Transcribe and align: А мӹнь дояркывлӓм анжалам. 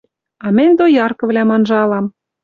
А 0.45 0.47
мӹнь 0.55 0.75
дояркывлӓм 0.79 1.49
анжалам. 1.55 2.05